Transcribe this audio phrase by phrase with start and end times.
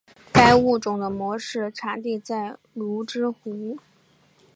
[0.33, 3.77] 该物种的模式产地在芦之湖。